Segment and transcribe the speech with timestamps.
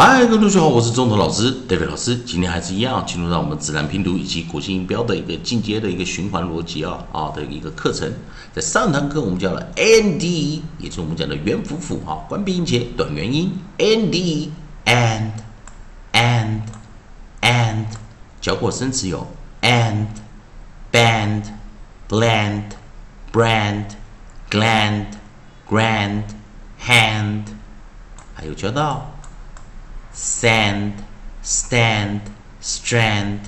[0.00, 2.14] 嗨，各位同学好，我是中头老师，David 老师。
[2.18, 8.08] 今天还是一样，进入到我们自然拼读以及国际音标的一个进阶的一个循环逻辑啊啊的一个课程。
[8.52, 14.52] 在上堂课我们讲了 n d，也就是我们讲的元辅辅啊，关闭音节，短元音 n d
[14.84, 15.32] and
[16.12, 16.60] and
[17.40, 17.86] and，
[18.40, 19.26] 教过生词有
[19.62, 20.06] and
[20.92, 21.42] band
[22.08, 22.62] bland
[23.32, 23.86] brand
[24.48, 25.06] gland
[25.68, 26.22] grand
[26.80, 27.42] hand，
[28.32, 29.17] 还有教到。
[30.18, 30.94] Stand,
[31.44, 32.22] stand,
[32.60, 33.38] strand。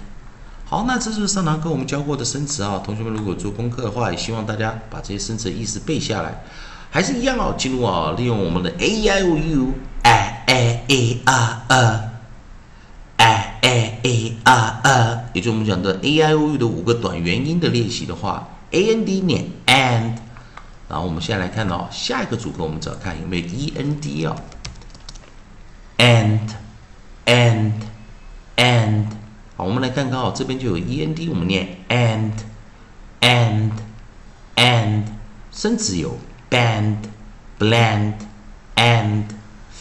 [0.64, 2.80] 好，那这是上堂课我们教过的生词啊。
[2.84, 6.44] 同学们如果做功课的话，也希望大家把这些生词意思背下来。
[6.88, 12.10] 还是一样哦，进入啊，利用我们的 a i o u a a e r e
[13.16, 20.14] a a e r e，也就是我们讲的 a i o u 的五个短元音的练习的话，a n d 念 and。
[20.88, 24.36] 然后我们现在来看到下一个组合，我们只要看有没有 e n d 啊。
[25.99, 26.39] and
[27.25, 27.73] and
[28.55, 29.05] and
[29.55, 32.31] 好，我们来看看哦，这边就有 e n d，我们念 and
[33.21, 33.71] and
[34.55, 35.03] and，
[35.51, 36.17] 生词有
[36.49, 36.97] band
[37.57, 38.15] blend
[38.75, 39.23] and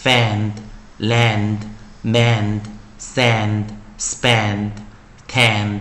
[0.03, 0.53] fand
[0.99, 1.59] land
[2.05, 2.61] mend
[3.01, 3.65] sand
[3.99, 4.71] spand
[5.29, 5.81] tand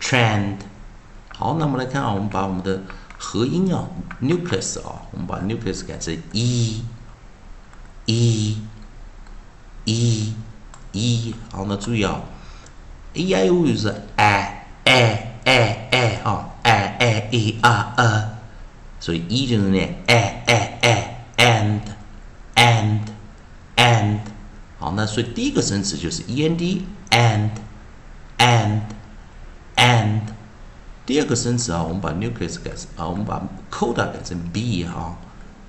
[0.00, 0.58] trend。
[1.34, 2.82] 好，那我们来看啊，我们把我们的
[3.18, 3.88] 合音啊
[4.20, 6.82] nucleus 啊，我们把 nucleus 改成 e
[8.04, 8.58] e。e
[11.75, 12.21] 要注意哦
[13.13, 18.29] ，a i u 就是哎哎哎哎哦，哎哎 a 二二，
[18.99, 21.81] 所以一就是念哎哎哎，and
[22.55, 23.01] and
[23.75, 24.19] and，
[24.79, 27.49] 好，那所以第一个生词就是 e n d and
[28.37, 28.81] and
[29.75, 30.21] and。
[31.05, 35.15] 第二个生词啊，我们把 nucleus 改成啊，我们把 coda 改成 b 哈、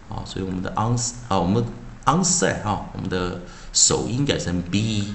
[0.08, 1.62] 啊，所以我们的 ans 啊，我们
[2.06, 3.40] onset 哈、啊，我们的
[3.72, 5.14] 首音改成 b。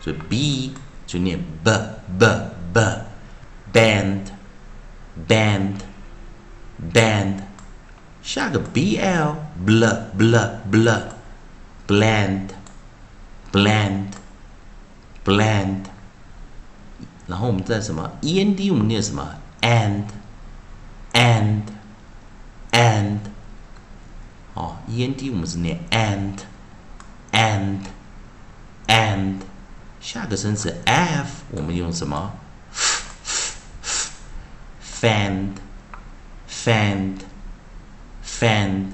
[0.00, 0.74] 所以 b
[1.06, 1.70] 就念 b
[2.18, 2.26] b
[2.72, 2.80] b
[3.72, 4.20] band
[5.28, 5.74] band
[6.92, 7.42] band，
[8.22, 9.34] 下个 bl
[9.64, 9.84] bl
[10.16, 10.36] bl
[10.70, 11.02] bl
[11.86, 12.48] blend
[13.52, 14.06] blend
[15.24, 15.84] blend，
[17.26, 20.04] 然后我们在什么 end 我们念什么 and
[21.12, 21.62] and
[22.72, 23.18] and，
[24.54, 27.80] 哦 end 我们是念 and。and
[28.86, 29.40] and
[29.99, 32.33] 下个生词 f 我们用什么
[35.01, 35.49] ？fend
[36.49, 37.17] fend
[38.23, 38.85] fend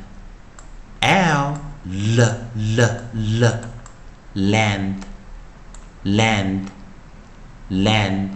[1.02, 2.82] l l l
[3.14, 3.60] l
[4.34, 4.96] land
[6.04, 6.68] land
[7.70, 8.30] land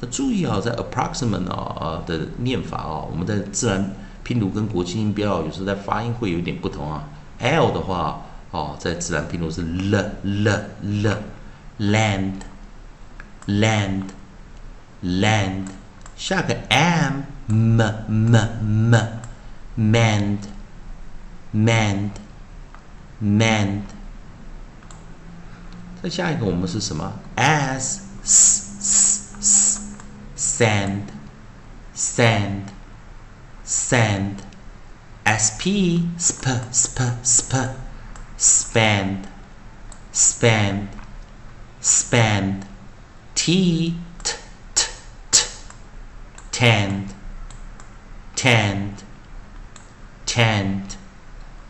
[0.00, 7.08] 那注意啊，在 approximate 啊的念法啊，我们的自然拼读跟国际音标有时候在发音会有点不同啊。
[7.38, 8.22] l 的话。
[8.52, 11.18] 哦，在自然拼读是 l l l
[11.77, 12.43] land
[13.45, 14.13] land
[15.01, 15.67] land，
[16.15, 18.95] 下个 m m m m
[19.77, 20.39] mend
[21.53, 22.11] mend
[23.21, 23.81] mend，
[26.01, 27.13] 再下一个我们是什么？
[27.35, 29.81] as s s s
[30.37, 31.03] sand
[31.95, 32.63] sand
[33.65, 34.35] sand
[35.25, 37.53] sp sp sp sp
[38.37, 39.27] spend,
[40.11, 40.87] spend,
[41.85, 42.63] spend,
[43.35, 44.35] t, t,
[44.75, 44.83] t,
[45.31, 45.41] t,
[46.51, 47.07] tend,
[48.35, 49.03] tend,
[50.25, 50.95] tend,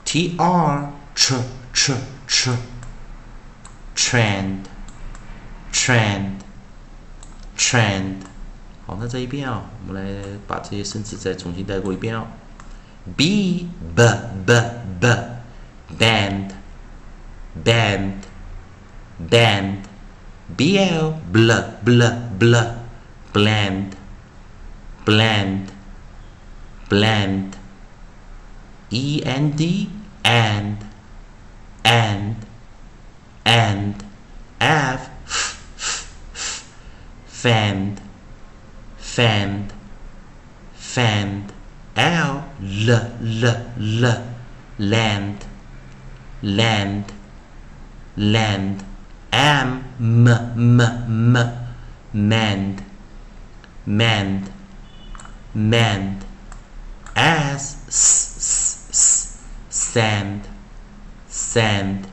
[0.06, 1.42] tr, tr,
[1.74, 1.96] tr,
[2.28, 2.58] tr,
[3.96, 4.66] trend,
[5.72, 6.42] trend,
[7.58, 8.16] trend。
[8.86, 12.28] 好，那这一遍啊，我们来把这些生词再重新带过一遍哦。
[13.16, 14.04] b b
[14.46, 14.62] b
[15.00, 15.08] b
[15.98, 16.52] band,
[17.64, 18.14] band,
[19.30, 19.78] band,
[20.49, 21.53] bl, bl,
[21.85, 22.03] bl,
[22.39, 22.57] bl,
[23.33, 23.97] blend,
[25.05, 25.73] blend,
[26.89, 27.57] blend,
[29.25, 29.61] end,
[30.25, 30.79] and,
[31.85, 32.37] and,
[33.45, 34.05] and,
[34.61, 36.75] f, f, f,
[37.27, 38.01] fend,
[38.97, 39.73] fend,
[40.75, 41.53] fend,
[41.97, 43.45] l, l, l,
[43.79, 44.25] l,
[44.79, 45.45] land,
[46.43, 47.13] land,
[48.17, 48.85] land,
[49.36, 51.52] am, m, m, m,
[52.14, 52.84] mend,
[53.86, 54.52] mend,
[55.54, 56.26] mend,
[57.16, 59.38] as, s, s, s,
[59.70, 60.48] sand,
[61.28, 62.08] sand,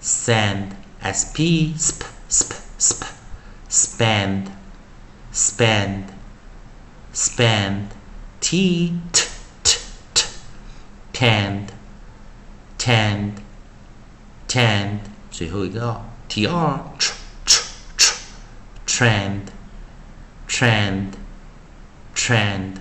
[0.00, 3.04] sand, sp, sp, sp, sp,
[3.68, 4.50] spend,
[5.32, 6.12] spend,
[7.12, 7.88] spend,
[8.40, 9.26] t, t,
[9.62, 9.78] t,
[10.14, 10.24] t,
[11.12, 11.72] tend,
[12.78, 13.32] tend,
[14.48, 15.00] tend，
[15.30, 16.04] 最后一个哦
[16.34, 17.12] T R tr
[17.46, 17.62] tr
[17.96, 18.14] tr
[18.86, 19.40] trend
[20.48, 21.12] trend
[22.14, 22.76] trend。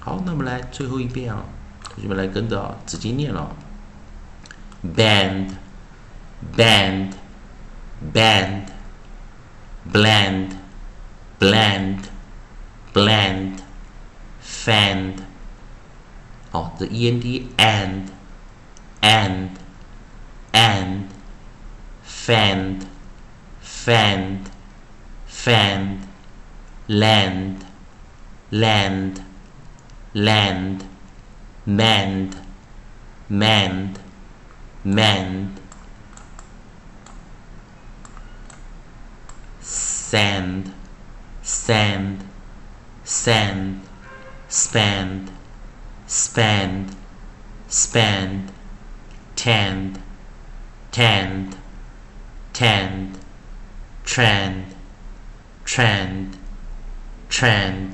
[0.00, 1.44] 好，那我们来最后一遍啊，
[1.82, 3.56] 同学们来跟着啊，直接念了。
[4.84, 5.56] band
[6.54, 7.12] band
[8.12, 8.66] band
[9.90, 10.50] blend
[11.40, 11.98] blend
[12.92, 13.58] blend
[14.44, 15.14] fend
[16.52, 18.10] 好，这 e n d and
[19.00, 19.48] and and
[22.25, 22.85] Fend
[23.61, 24.47] fend
[25.25, 26.07] fend
[26.87, 27.65] land
[28.51, 29.23] land
[30.13, 30.85] land
[31.65, 32.35] mend
[33.27, 33.99] mend
[34.83, 35.59] mend
[39.61, 40.71] sand
[41.41, 42.23] sand
[43.03, 43.81] sand
[44.47, 45.31] spend
[46.05, 46.95] spend
[47.67, 48.51] spend
[49.35, 49.97] tend
[50.91, 51.60] tend
[52.53, 53.09] tend
[54.05, 54.63] trend
[55.65, 56.25] trend
[57.29, 57.89] trend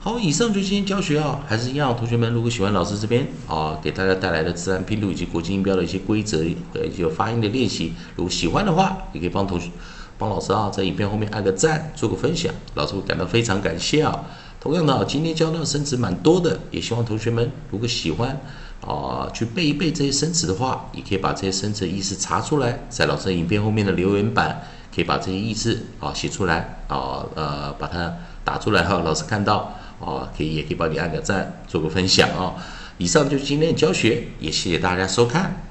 [0.00, 6.38] 好，以上就今天教学啊，还是一样，同学们如果喜欢老师这边啊给大家带来的自然拼读以及国际音标的一些规则
[6.72, 9.70] 和一些发音的练习，如果喜欢的话，也可以帮同学
[10.16, 14.24] 帮老师啊在影片后面按个赞，做个分享，老师会感到非常感谢啊。
[14.60, 18.40] 同样的，今天教到的生词蛮多的，也希望同学们如果喜欢
[18.86, 24.62] 啊去背一背这些生词的话，也可以把这些生词意思查出来，在老师影片后面的留言板
[24.94, 28.14] 可以把这些意思啊写出来啊呃把它
[28.44, 29.74] 打出来哈，老师看到。
[29.98, 32.54] 啊，可以也可以帮你按个赞，做个分享啊！
[32.98, 35.67] 以上就是今天的教学，也谢谢大家收看。